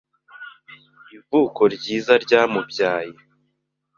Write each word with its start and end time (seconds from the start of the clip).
Ivuko 1.15 1.61
ryiza 1.75 2.13
ryamubyaye 2.23 3.15